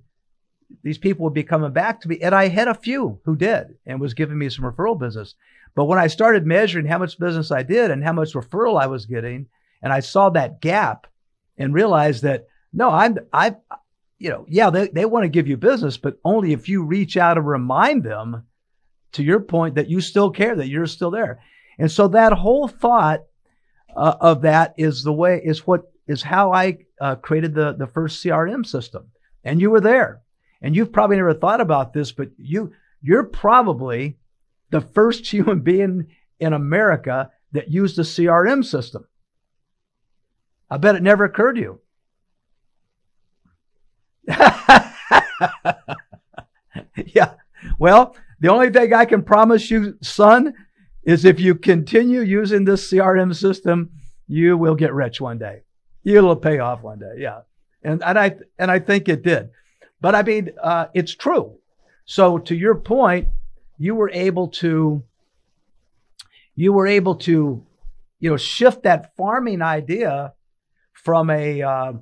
[0.84, 2.19] these people would be coming back to me.
[2.21, 5.36] And I had a few who did and was giving me some referral business.
[5.75, 8.88] But when I started measuring how much business I did and how much referral I
[8.88, 9.47] was getting,
[9.82, 11.08] and I saw that gap
[11.58, 13.56] and realized that no, I'm, I,
[14.17, 17.15] you know, yeah, they, they want to give you business, but only if you reach
[17.15, 18.43] out and remind them
[19.13, 21.39] to your point that you still care, that you're still there.
[21.80, 23.21] And so that whole thought
[23.95, 27.88] uh, of that is the way, is what, is how I uh, created the, the
[27.88, 29.12] first CRM system.
[29.43, 30.21] And you were there.
[30.65, 34.17] And you've probably never thought about this, but you, you're probably
[34.71, 36.08] the first human being
[36.39, 39.06] in America that used a CRM system.
[40.67, 41.82] I bet it never occurred to you.
[47.06, 47.34] yeah.
[47.78, 50.56] Well, the only thing I can promise you, son,
[51.04, 53.91] is if you continue using this CRM system,
[54.28, 55.62] you will get rich one day.
[56.04, 57.17] It'll pay off one day.
[57.19, 57.41] Yeah.
[57.84, 59.51] And, and I, and I think it did.
[60.01, 61.58] But I mean, uh, it's true.
[62.05, 63.29] So to your point,
[63.77, 65.03] you were able to,
[66.55, 67.65] you were able to,
[68.19, 70.34] you know, shift that farming idea
[70.93, 71.93] from a, uh,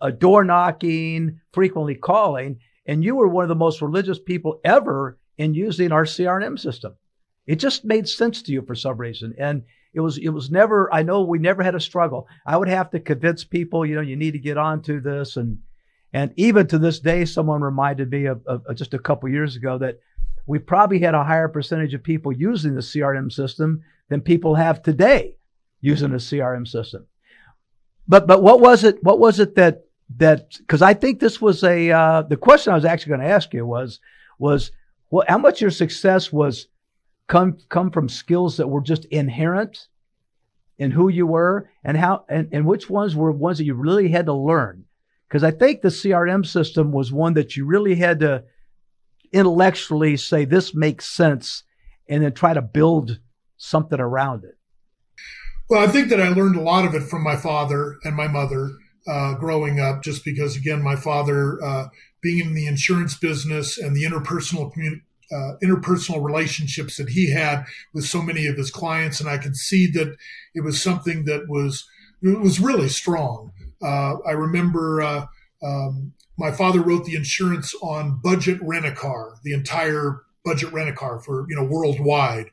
[0.00, 5.18] a door knocking, frequently calling, and you were one of the most religious people ever
[5.38, 6.94] in using our CRM system.
[7.46, 9.34] It just made sense to you for some reason.
[9.38, 9.62] And
[9.94, 12.26] it was, it was never, I know we never had a struggle.
[12.46, 15.36] I would have to convince people, you know, you need to get onto this.
[15.36, 15.58] And,
[16.12, 19.56] and even to this day, someone reminded me of, of, of just a couple years
[19.56, 19.98] ago that
[20.46, 24.82] we probably had a higher percentage of people using the CRM system than people have
[24.82, 25.36] today
[25.80, 27.06] using a CRM system.
[28.06, 29.84] But, but what was it, what was it that,
[30.18, 33.34] that because I think this was a uh, the question I was actually going to
[33.34, 34.00] ask you was
[34.38, 34.72] was
[35.10, 36.68] well how much your success was
[37.28, 39.88] come come from skills that were just inherent
[40.78, 44.08] in who you were and how and, and which ones were ones that you really
[44.08, 44.84] had to learn
[45.32, 48.44] because I think the CRM system was one that you really had to
[49.32, 51.62] intellectually say this makes sense
[52.06, 53.18] and then try to build
[53.56, 54.58] something around it.
[55.70, 58.28] Well, I think that I learned a lot of it from my father and my
[58.28, 58.72] mother
[59.08, 61.86] uh, growing up, just because, again, my father uh,
[62.20, 65.02] being in the insurance business and the interpersonal community.
[65.34, 67.64] Uh, interpersonal relationships that he had
[67.94, 70.14] with so many of his clients, and I could see that
[70.54, 71.88] it was something that was
[72.20, 73.52] it was really strong.
[73.82, 75.26] Uh, I remember uh,
[75.62, 80.88] um, my father wrote the insurance on budget rent a car, the entire budget rent
[80.88, 82.50] a car for you know worldwide,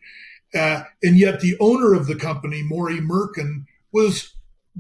[0.54, 4.34] uh, and yet the owner of the company, Maury Mirkin, was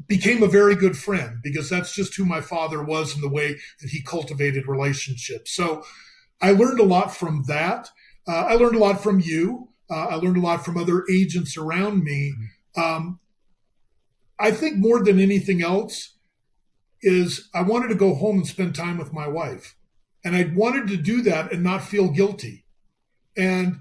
[0.07, 3.57] became a very good friend because that's just who my father was and the way
[3.81, 5.51] that he cultivated relationships.
[5.51, 5.83] So
[6.41, 7.89] I learned a lot from that.
[8.27, 9.69] Uh, I learned a lot from you.
[9.89, 12.33] Uh, I learned a lot from other agents around me.
[12.77, 13.19] Um,
[14.37, 16.15] I think more than anything else
[17.01, 19.75] is I wanted to go home and spend time with my wife.
[20.23, 22.65] And I wanted to do that and not feel guilty.
[23.37, 23.77] And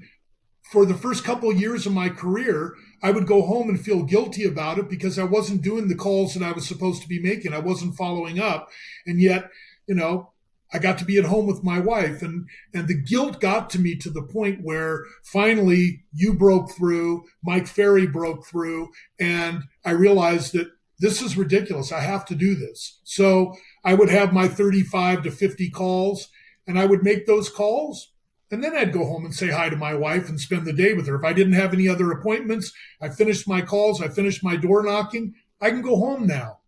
[0.71, 4.03] for the first couple of years of my career, I would go home and feel
[4.03, 7.21] guilty about it because I wasn't doing the calls that I was supposed to be
[7.21, 7.55] making.
[7.55, 8.69] I wasn't following up.
[9.07, 9.51] And yet,
[9.87, 10.33] you know,
[10.73, 13.81] I got to be at home with my wife and, and the guilt got to
[13.81, 19.93] me to the point where finally you broke through, Mike Ferry broke through, and I
[19.93, 21.93] realized that this is ridiculous.
[21.93, 23.01] I have to do this.
[23.05, 26.29] So I would have my 35 to 50 calls
[26.67, 28.13] and I would make those calls
[28.51, 30.95] and then I'd go home and say hi to my wife and spend the day
[30.95, 31.17] with her.
[31.17, 34.83] If I didn't have any other appointments, I finished my calls, I finished my door
[34.83, 36.59] knocking, I can go home now.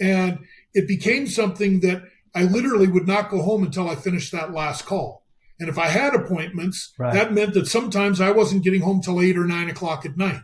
[0.00, 0.38] And
[0.72, 2.02] it became something that
[2.34, 5.24] I literally would not go home until I finished that last call.
[5.58, 7.14] And if I had appointments, right.
[7.14, 10.42] that meant that sometimes I wasn't getting home till eight or nine o'clock at night.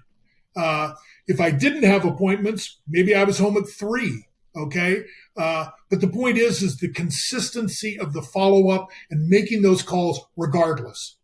[0.57, 0.95] Uh,
[1.27, 4.27] if I didn't have appointments, maybe I was home at three.
[4.55, 5.05] Okay.
[5.37, 9.83] Uh, but the point is, is the consistency of the follow up and making those
[9.83, 11.17] calls regardless.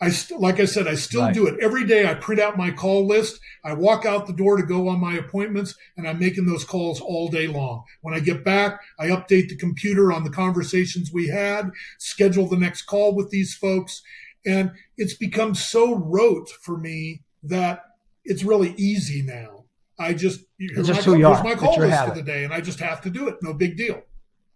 [0.00, 1.32] I st- like I said, I still right.
[1.32, 2.10] do it every day.
[2.10, 3.38] I print out my call list.
[3.64, 7.00] I walk out the door to go on my appointments and I'm making those calls
[7.00, 7.84] all day long.
[8.00, 12.56] When I get back, I update the computer on the conversations we had, schedule the
[12.56, 14.02] next call with these folks.
[14.44, 17.84] And it's become so rote for me that
[18.24, 19.64] it's really easy now.
[19.98, 21.42] I just it's just my, who you are.
[21.42, 23.36] my call list for the day, and I just have to do it.
[23.42, 24.02] No big deal.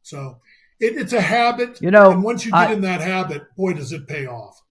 [0.03, 0.41] So
[0.81, 1.81] it, it's a habit.
[1.81, 4.63] You know, and once you get I, in that habit, boy, does it pay off.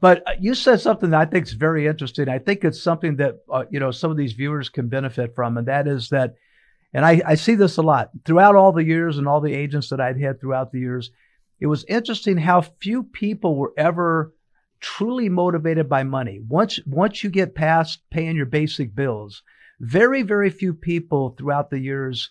[0.00, 2.28] But uh, you said something that I think is very interesting.
[2.28, 5.56] I think it's something that uh, you know some of these viewers can benefit from,
[5.56, 6.34] and that is that,
[6.92, 9.90] and I, I see this a lot throughout all the years and all the agents
[9.90, 11.10] that I'd had throughout the years.
[11.60, 14.32] It was interesting how few people were ever
[14.82, 16.40] truly motivated by money.
[16.46, 19.42] Once once you get past paying your basic bills,
[19.80, 22.30] very very few people throughout the years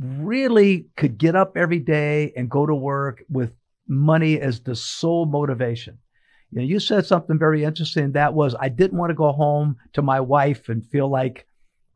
[0.00, 3.52] really could get up every day and go to work with
[3.86, 5.98] money as the sole motivation.
[6.50, 8.12] You know, you said something very interesting.
[8.12, 11.46] That was I didn't want to go home to my wife and feel like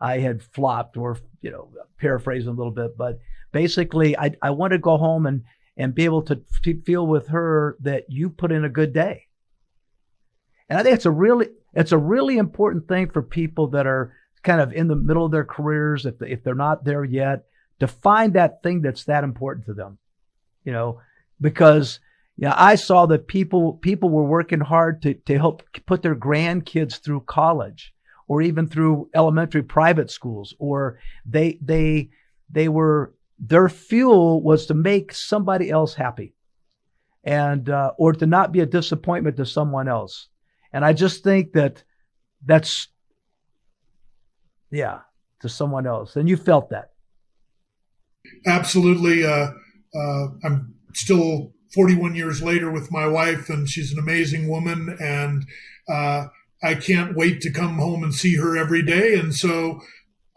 [0.01, 3.19] I had flopped, or you know, paraphrasing a little bit, but
[3.53, 5.43] basically, I I want to go home and
[5.79, 6.43] and be able to
[6.85, 9.26] feel with her that you put in a good day.
[10.69, 14.13] And I think it's a really it's a really important thing for people that are
[14.43, 17.45] kind of in the middle of their careers, if they, if they're not there yet,
[17.81, 19.99] to find that thing that's that important to them.
[20.65, 21.01] You know,
[21.41, 22.01] because
[22.37, 27.01] yeah, I saw that people people were working hard to to help put their grandkids
[27.01, 27.95] through college
[28.29, 32.11] or even through elementary private schools or they they
[32.51, 36.35] they were their fuel was to make somebody else happy
[37.25, 40.29] and uh, or to not be a disappointment to someone else
[40.77, 41.83] and i just think that
[42.45, 42.89] that's
[44.71, 45.01] yeah
[45.41, 46.91] to someone else and you felt that
[48.47, 49.49] absolutely uh,
[49.95, 54.97] uh, i'm still 41 years later with my wife, and she's an amazing woman.
[54.99, 55.45] And
[55.89, 56.29] uh,
[56.63, 59.19] I can't wait to come home and see her every day.
[59.19, 59.83] And so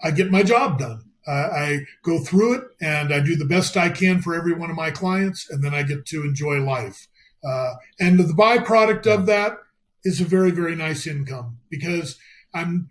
[0.03, 1.01] I get my job done.
[1.27, 4.75] I go through it and I do the best I can for every one of
[4.75, 7.07] my clients, and then I get to enjoy life.
[7.47, 9.59] Uh, and the byproduct of that
[10.03, 12.17] is a very, very nice income because
[12.53, 12.89] I'm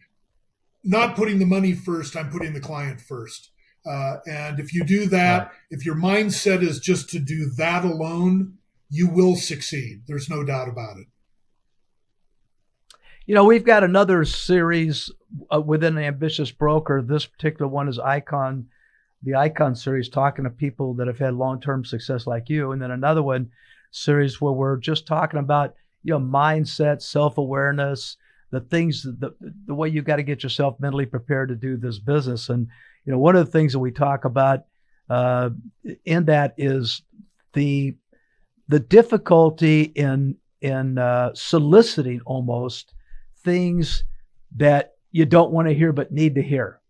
[0.84, 3.50] not putting the money first, I'm putting the client first.
[3.86, 5.52] Uh, and if you do that, right.
[5.70, 8.58] if your mindset is just to do that alone,
[8.90, 10.02] you will succeed.
[10.06, 11.06] There's no doubt about it.
[13.26, 15.10] You know, we've got another series
[15.54, 17.02] uh, within the Ambitious Broker.
[17.02, 18.68] This particular one is Icon,
[19.22, 22.72] the Icon series, talking to people that have had long term success like you.
[22.72, 23.50] And then another one
[23.90, 25.74] series where we're just talking about,
[26.08, 28.16] you know, mindset, self awareness,
[28.50, 29.34] the things, the,
[29.66, 32.48] the way you got to get yourself mentally prepared to do this business.
[32.48, 32.68] And
[33.04, 34.64] you know, one of the things that we talk about
[35.10, 35.50] uh,
[36.04, 37.02] in that is
[37.52, 37.94] the
[38.68, 42.94] the difficulty in in uh, soliciting almost
[43.44, 44.04] things
[44.56, 46.80] that you don't want to hear but need to hear.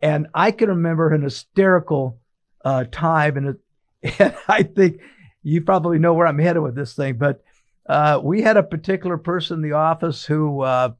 [0.00, 2.18] And I can remember an hysterical
[2.64, 5.00] uh, time, and, it, and, I think
[5.42, 7.42] you probably know where I'm headed with this thing, but
[7.88, 10.90] uh, we had a particular person in the office who uh,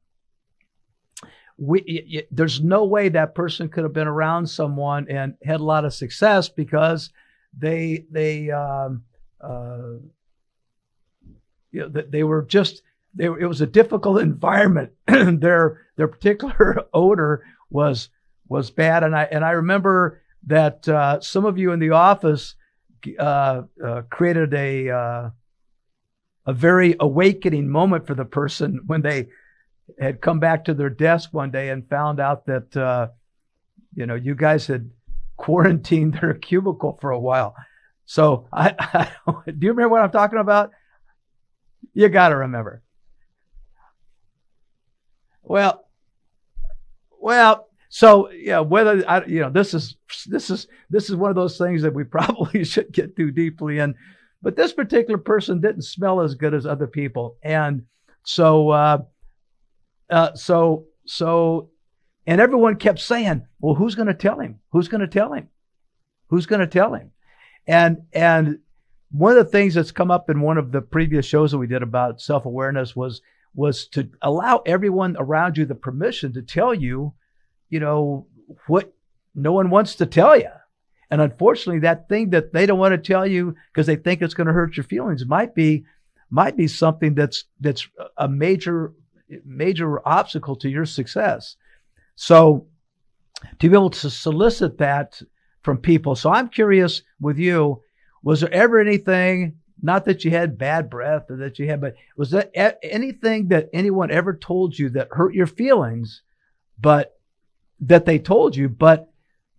[1.58, 5.64] we it, there's no way that person could have been around someone and had a
[5.64, 7.10] lot of success because
[7.56, 9.02] they they um,
[9.40, 9.98] uh,
[11.70, 12.82] you know, they were just
[13.14, 14.92] they, it was a difficult environment.
[15.06, 18.08] their their particular odor was
[18.48, 22.54] was bad, and I and I remember that uh, some of you in the office
[23.18, 25.30] uh, uh created a uh,
[26.48, 29.28] a very awakening moment for the person when they
[30.00, 33.08] had come back to their desk one day and found out that uh,
[33.94, 34.90] you know you guys had
[35.36, 37.54] quarantined their cubicle for a while.
[38.06, 39.10] So I, I
[39.46, 40.70] do you remember what I'm talking about?
[41.92, 42.82] You got to remember.
[45.42, 45.84] Well,
[47.20, 51.36] well, so yeah, whether I, you know this is this is this is one of
[51.36, 53.94] those things that we probably should get too deeply in,
[54.42, 57.82] but this particular person didn't smell as good as other people, and
[58.24, 58.70] so.
[58.70, 58.98] Uh,
[60.10, 61.70] uh, so so,
[62.26, 64.60] and everyone kept saying, "Well, who's going to tell him?
[64.72, 65.48] Who's going to tell him?
[66.28, 67.10] Who's going to tell him?"
[67.66, 68.58] And and
[69.10, 71.66] one of the things that's come up in one of the previous shows that we
[71.66, 73.20] did about self awareness was
[73.54, 77.12] was to allow everyone around you the permission to tell you,
[77.70, 78.26] you know,
[78.66, 78.92] what
[79.34, 80.50] no one wants to tell you.
[81.10, 84.34] And unfortunately, that thing that they don't want to tell you because they think it's
[84.34, 85.84] going to hurt your feelings might be
[86.30, 88.92] might be something that's that's a major
[89.44, 91.56] major obstacle to your success.
[92.16, 92.66] So
[93.58, 95.20] to be able to solicit that
[95.62, 96.14] from people.
[96.16, 97.82] So I'm curious with you,
[98.22, 101.94] was there ever anything, not that you had bad breath or that you had, but
[102.16, 102.50] was there
[102.82, 106.22] anything that anyone ever told you that hurt your feelings,
[106.80, 107.18] but
[107.80, 109.07] that they told you, but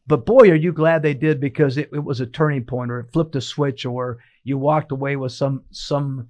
[0.09, 2.99] but boy, are you glad they did because it, it was a turning point or
[2.99, 6.29] it flipped a switch or you walked away with some some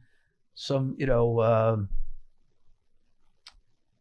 [0.54, 1.78] some you know uh,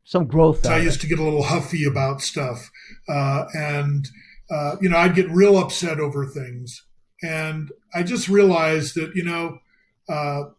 [0.03, 0.67] some growth.
[0.67, 2.71] I used to get a little huffy about stuff,
[3.09, 4.09] uh, and
[4.51, 6.85] uh, you know I'd get real upset over things,
[7.23, 9.61] and I just realized that you know
[10.09, 10.51] uh,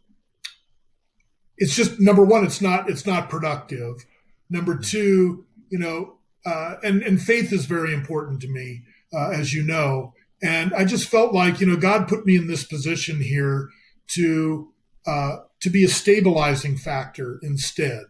[1.57, 4.05] it's just number one, it's not it's not productive.
[4.49, 9.53] Number two, you know, uh, and and faith is very important to me, uh, as
[9.53, 10.13] you know.
[10.41, 13.69] And I just felt like you know God put me in this position here
[14.15, 14.73] to
[15.05, 18.03] uh, to be a stabilizing factor instead.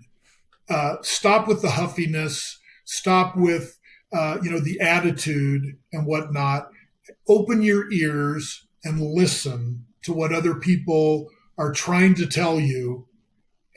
[0.70, 2.60] Uh, stop with the huffiness.
[2.86, 3.80] Stop with
[4.14, 6.70] uh, you know the attitude and whatnot.
[7.28, 11.28] Open your ears and listen to what other people
[11.58, 13.08] are trying to tell you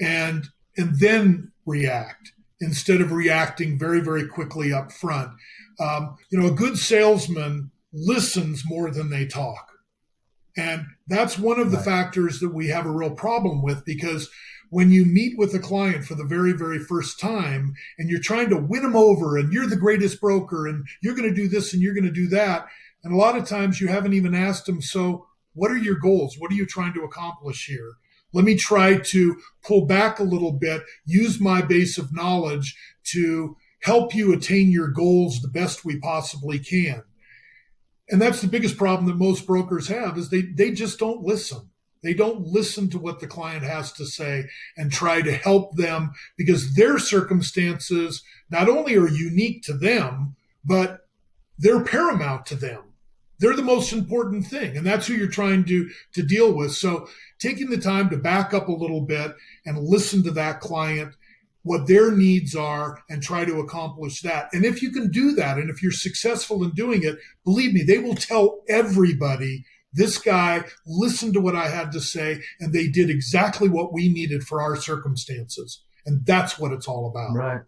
[0.00, 5.32] and and then react instead of reacting very very quickly up front
[5.82, 9.72] um, you know a good salesman listens more than they talk
[10.56, 11.84] and that's one of the right.
[11.84, 14.30] factors that we have a real problem with because
[14.72, 18.48] when you meet with a client for the very, very first time and you're trying
[18.48, 21.74] to win them over and you're the greatest broker and you're going to do this
[21.74, 22.66] and you're going to do that.
[23.04, 26.36] And a lot of times you haven't even asked them, so what are your goals?
[26.38, 27.96] What are you trying to accomplish here?
[28.32, 32.74] Let me try to pull back a little bit, use my base of knowledge
[33.12, 37.02] to help you attain your goals the best we possibly can.
[38.08, 41.70] And that's the biggest problem that most brokers have is they, they just don't listen.
[42.02, 46.12] They don't listen to what the client has to say and try to help them
[46.36, 51.06] because their circumstances not only are unique to them, but
[51.58, 52.92] they're paramount to them
[53.42, 57.08] they're the most important thing and that's who you're trying to to deal with so
[57.40, 59.34] taking the time to back up a little bit
[59.66, 61.14] and listen to that client
[61.62, 64.48] what their needs are and try to accomplish that.
[64.52, 67.82] And if you can do that and if you're successful in doing it believe me
[67.82, 72.88] they will tell everybody this guy listened to what i had to say and they
[72.88, 75.82] did exactly what we needed for our circumstances.
[76.04, 77.34] And that's what it's all about.
[77.34, 77.60] Right.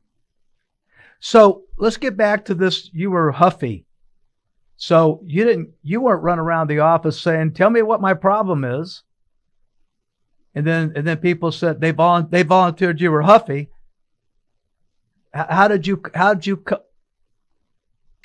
[1.20, 3.86] So let's get back to this you were huffy.
[4.76, 8.64] So you didn't, you weren't running around the office saying, "Tell me what my problem
[8.64, 9.04] is."
[10.54, 13.70] And then, and then people said they volu- they volunteered you were huffy.
[15.34, 16.00] How did you?
[16.14, 16.56] How did you?
[16.58, 16.82] Co-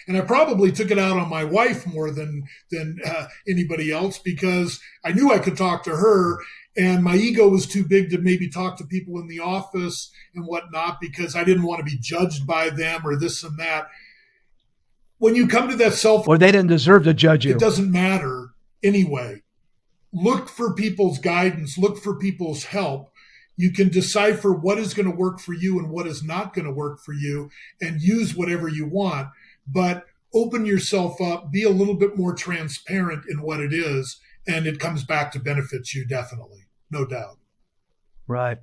[0.08, 4.20] and I probably took it out on my wife more than than uh, anybody else
[4.20, 6.38] because I knew I could talk to her,
[6.78, 10.46] and my ego was too big to maybe talk to people in the office and
[10.46, 13.88] whatnot because I didn't want to be judged by them or this and that
[15.20, 17.92] when you come to that self or they didn't deserve to judge you it doesn't
[17.92, 18.50] matter
[18.82, 19.42] anyway
[20.12, 23.12] look for people's guidance look for people's help
[23.60, 26.64] you can decipher what is going to work for you and what is not going
[26.64, 27.50] to work for you
[27.82, 29.28] and use whatever you want.
[29.68, 34.66] But open yourself up be a little bit more transparent in what it is and
[34.66, 37.38] it comes back to benefits you definitely no doubt.
[38.28, 38.60] Right.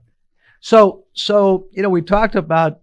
[0.61, 2.81] So so you know we talked about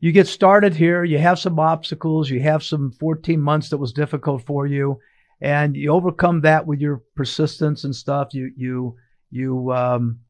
[0.00, 3.94] you get started here, you have some obstacles, you have some 14 months that was
[3.94, 4.98] difficult for you,
[5.40, 8.34] and you overcome that with your persistence and stuff.
[8.34, 8.96] You you
[9.30, 10.20] you um,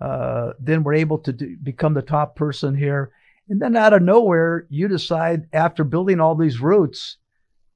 [0.00, 3.10] uh, then were able to do, become the top person here,
[3.48, 7.16] and then out of nowhere, you decide after building all these roots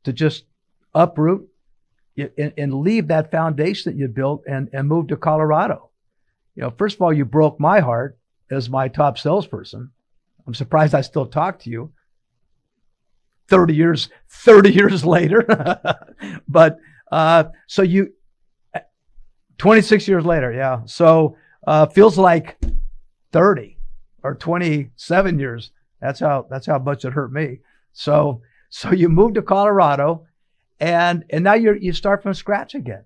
[0.04, 0.44] to just
[0.94, 1.48] uproot
[2.16, 5.90] and, and leave that foundation that you built and and move to Colorado.
[6.54, 8.18] You know, first of all, you broke my heart
[8.50, 9.92] as my top salesperson
[10.50, 11.92] I'm surprised I still talk to you
[13.48, 15.46] 30 years 30 years later.
[16.48, 16.78] but
[17.12, 18.14] uh, so you
[19.58, 20.80] 26 years later, yeah.
[20.86, 21.36] So
[21.66, 22.58] uh, feels like
[23.32, 23.78] 30
[24.22, 25.70] or 27 years.
[26.00, 27.58] That's how that's how much it hurt me.
[27.92, 30.26] So so you moved to Colorado
[30.78, 33.04] and and now you you start from scratch again.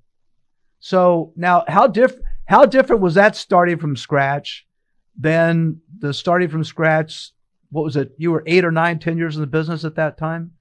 [0.80, 4.66] So now how different how different was that starting from scratch
[5.18, 7.32] than the starting from scratch,
[7.70, 8.12] what was it?
[8.18, 10.52] You were eight or nine, ten years in the business at that time?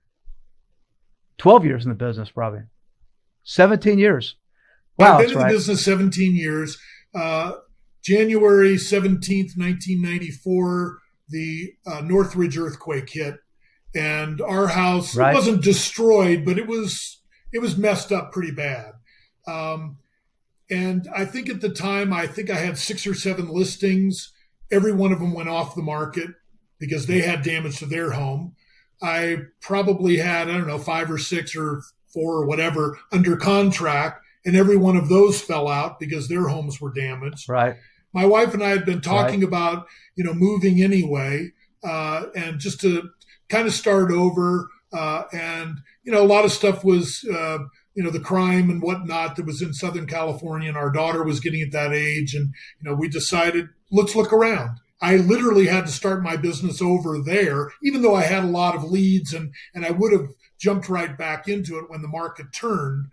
[1.38, 2.62] 12 years in the business, probably.
[3.44, 4.36] 17 years.
[4.98, 5.18] Wow.
[5.18, 5.48] I've been in right.
[5.50, 6.78] the business 17 years.
[7.14, 7.54] Uh,
[8.04, 11.00] January 17th, 1994,
[11.30, 13.36] the uh, Northridge earthquake hit.
[13.96, 15.34] And our house right.
[15.34, 18.94] wasn't destroyed, but it was it was messed up pretty bad.
[19.48, 19.98] Um,
[20.70, 24.34] and I think at the time, I think I had six or seven listings
[24.74, 26.32] Every one of them went off the market
[26.80, 28.56] because they had damage to their home.
[29.04, 34.26] I probably had, I don't know, five or six or four or whatever under contract,
[34.44, 37.48] and every one of those fell out because their homes were damaged.
[37.48, 37.76] Right.
[38.14, 39.48] My wife and I had been talking right.
[39.48, 41.52] about, you know, moving anyway,
[41.84, 43.10] uh, and just to
[43.50, 44.70] kind of start over.
[44.92, 47.58] Uh, and, you know, a lot of stuff was, uh,
[47.96, 51.40] you know, the crime and whatnot that was in Southern California, and our daughter was
[51.40, 52.36] getting at that age.
[52.36, 54.78] And, you know, we decided let's look around.
[55.02, 58.76] I literally had to start my business over there, even though I had a lot
[58.76, 62.54] of leads and, and I would have jumped right back into it when the market
[62.54, 63.08] turned.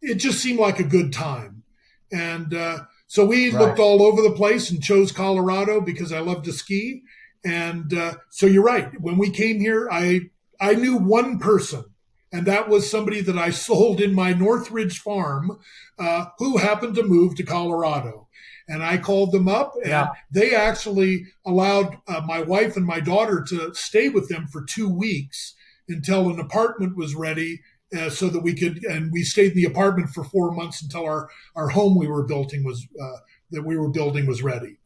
[0.00, 1.62] It just seemed like a good time.
[2.10, 3.58] And uh, So we Right.
[3.60, 7.02] looked all over the place and chose Colorado because I love to ski.
[7.44, 8.88] And uh, so you're right.
[9.00, 10.30] When we came here, I
[10.60, 11.86] I knew one person,
[12.32, 15.58] and that was somebody that I sold in my Northridge farm,
[15.98, 18.28] uh, who happened to move to Colorado.
[18.68, 20.10] And I called them up, and Yeah.
[20.30, 24.88] they actually allowed uh, my wife and my daughter to stay with them for two
[24.88, 25.54] weeks
[25.88, 27.60] until an apartment was ready,
[27.96, 28.84] uh, so that we could.
[28.84, 32.24] And we stayed in the apartment for four months until our our home we were
[32.24, 33.16] building was uh,
[33.50, 34.78] that we were building was ready.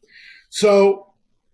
[0.49, 1.13] So,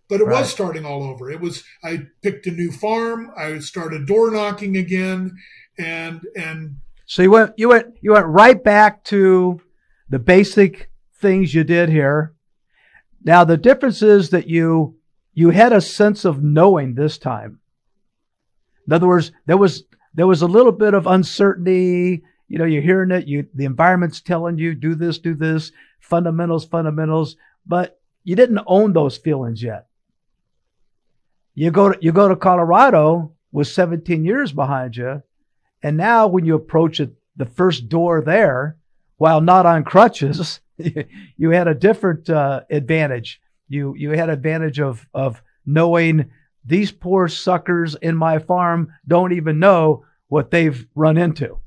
[0.09, 0.41] but it Right.
[0.41, 1.29] was starting all over.
[1.29, 1.63] It was.
[1.83, 3.31] I picked a new farm.
[3.37, 5.37] I started door knocking again,
[5.77, 9.61] and and So you went you went you went right back to
[10.09, 10.89] the basic
[11.19, 12.33] things you did here.
[13.23, 14.97] Now the difference is that you
[15.33, 17.59] you had a sense of knowing this time.
[18.87, 19.83] In other words, there was
[20.13, 22.23] there was a little bit of uncertainty.
[22.47, 23.27] You know, you're hearing it.
[23.27, 28.93] You the environment's telling you do this, do this, fundamentals, fundamentals, but you didn't own
[28.93, 29.87] those feelings yet.
[31.53, 35.23] You go to you go to Colorado with 17 years behind you,
[35.83, 38.77] and now when you approach it, the first door there,
[39.17, 40.59] while not on crutches,
[41.37, 43.41] you had a different uh, advantage.
[43.67, 46.31] You you had advantage of of knowing
[46.65, 51.57] these poor suckers in my farm don't even know what they've run into.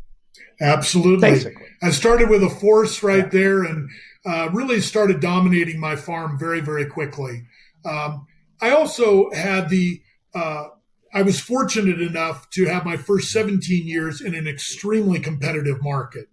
[0.60, 1.30] absolutely.
[1.30, 3.28] Basically, I started with a force right Yeah.
[3.28, 3.90] there and
[4.26, 7.44] uh, really started dominating my farm very, very quickly.
[7.84, 8.26] Um,
[8.62, 10.00] I also had the,
[10.34, 10.68] uh,
[11.12, 16.28] I was fortunate enough to have my first 17 years in an extremely competitive market.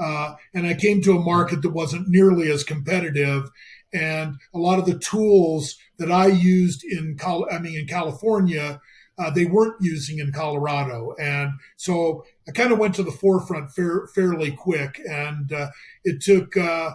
[0.00, 3.50] Uh, and I came to a market that wasn't nearly as competitive.
[3.92, 8.80] And a lot of the tools that I used in, Col- I mean, in California,
[9.18, 11.14] uh, they weren't using in Colorado.
[11.18, 15.00] And so I kind of went to the forefront fair, fairly quick.
[15.08, 15.70] And uh,
[16.04, 16.92] it took uh,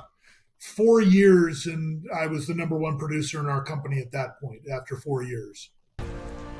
[0.59, 4.61] four years, and I was the number one producer in our company at that point
[4.71, 5.69] after four years.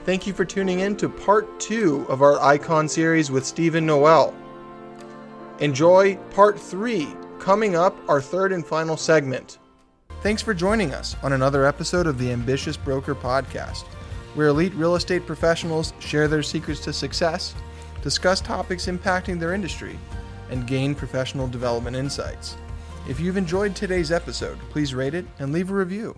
[0.04, 4.36] Thank you for tuning in to part two of our Icon series with Steven Noel.
[5.60, 7.08] Enjoy part three,
[7.40, 9.60] coming up, our third and final segment.
[10.24, 13.84] Thanks for joining us on another episode of the Ambitious Broker Podcast,
[14.36, 17.54] where elite real estate professionals share their secrets to success,
[18.02, 20.00] discuss topics impacting their industry,
[20.50, 22.56] and gain professional development insights.
[23.06, 26.18] If you've enjoyed today's episode, please rate it and leave a review.